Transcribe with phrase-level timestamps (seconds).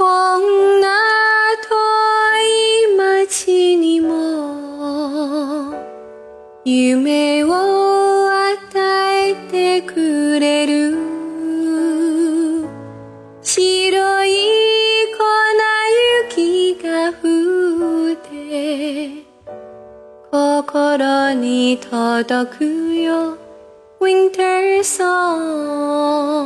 [0.00, 0.86] こんな
[1.60, 1.74] 遠
[2.86, 5.74] い街にも
[6.64, 7.50] 夢を
[8.30, 10.94] 与えてくれる
[13.42, 14.36] 白い
[15.16, 15.24] 粉
[16.36, 19.26] 雪が降って
[20.30, 23.36] 心に届くよ
[23.98, 26.38] Winter song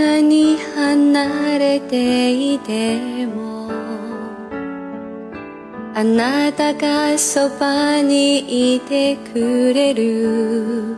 [0.00, 3.68] なに離れていても
[5.94, 10.96] あなたがそばにいてくれる。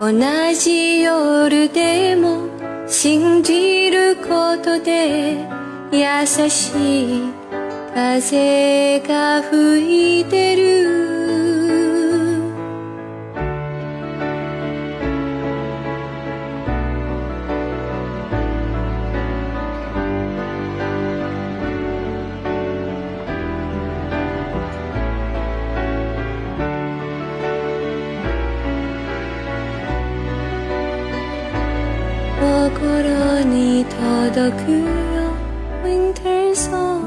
[0.00, 0.12] 同
[0.54, 2.46] じ夜でも
[2.86, 5.44] 信じることで
[5.90, 7.32] 優しい
[7.92, 11.19] 風が吹いてる。
[34.50, 34.78] 届くよ
[35.84, 37.00] Winter song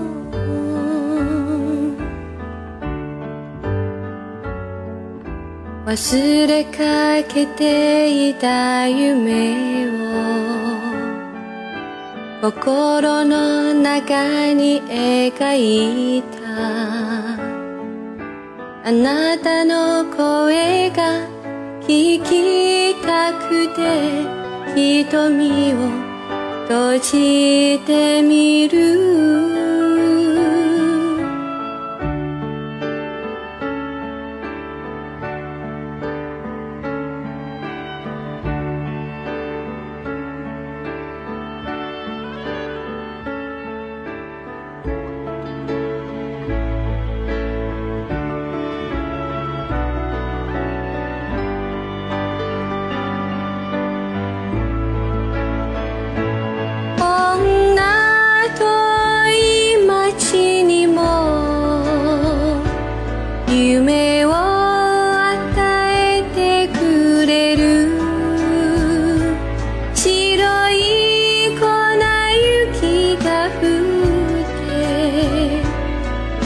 [5.85, 9.91] 忘れかけていた夢を
[12.41, 16.33] 心の中に描いた。
[18.85, 21.27] あなたの声が
[21.81, 24.23] 聞きたくて
[24.75, 26.12] 瞳を
[26.67, 29.42] 閉じてみる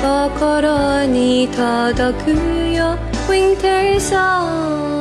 [0.01, 2.31] 心に届く
[2.71, 2.97] よ
[3.29, 4.97] Winter song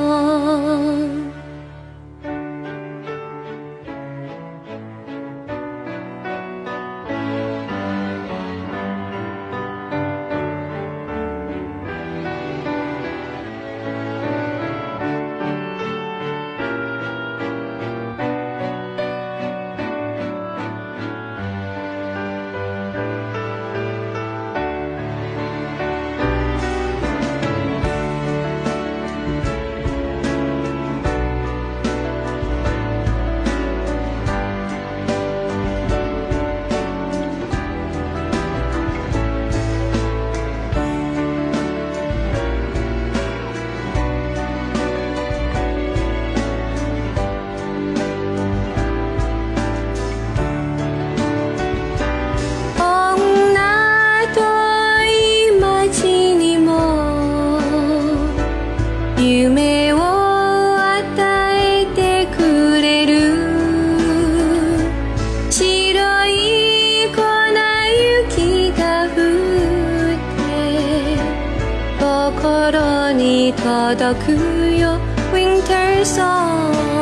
[73.91, 74.33] に届く
[74.77, 74.99] よ
[75.33, 76.96] Winter song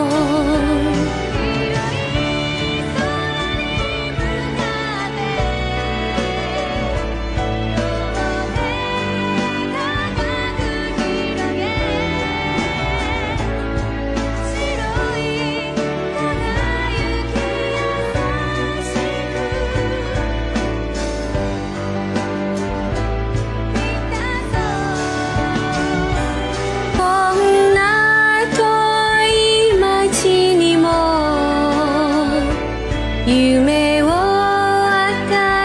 [33.55, 34.11] 夢を与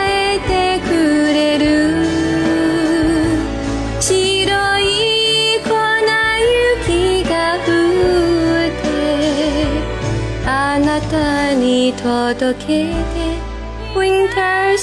[0.06, 0.94] えてく
[1.34, 2.06] れる。
[4.00, 4.14] 白
[4.80, 4.84] い
[5.64, 5.70] 粉
[6.86, 7.68] 雪が降
[8.68, 8.86] って
[10.46, 10.48] あ
[10.80, 12.94] なたに届けて
[13.96, 14.78] Winter